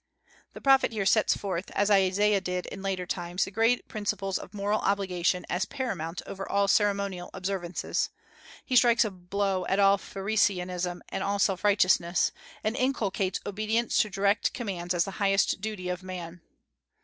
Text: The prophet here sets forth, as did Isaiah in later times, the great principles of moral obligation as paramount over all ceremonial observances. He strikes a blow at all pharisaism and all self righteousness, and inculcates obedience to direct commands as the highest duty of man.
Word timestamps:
The 0.53 0.61
prophet 0.61 0.93
here 0.93 1.05
sets 1.05 1.37
forth, 1.37 1.69
as 1.75 1.89
did 1.89 1.93
Isaiah 1.93 2.41
in 2.71 2.81
later 2.81 3.05
times, 3.05 3.45
the 3.45 3.51
great 3.51 3.87
principles 3.87 4.39
of 4.39 4.51
moral 4.51 4.79
obligation 4.79 5.45
as 5.47 5.65
paramount 5.65 6.23
over 6.25 6.49
all 6.51 6.67
ceremonial 6.67 7.29
observances. 7.35 8.09
He 8.65 8.75
strikes 8.75 9.05
a 9.05 9.11
blow 9.11 9.63
at 9.67 9.77
all 9.77 9.99
pharisaism 9.99 11.03
and 11.09 11.23
all 11.23 11.37
self 11.37 11.63
righteousness, 11.63 12.31
and 12.63 12.75
inculcates 12.75 13.41
obedience 13.45 13.97
to 13.97 14.09
direct 14.09 14.53
commands 14.55 14.95
as 14.95 15.05
the 15.05 15.11
highest 15.21 15.61
duty 15.61 15.87
of 15.87 16.01
man. 16.01 16.41